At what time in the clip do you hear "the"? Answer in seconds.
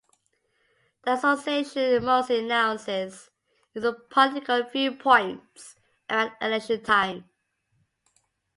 1.03-1.13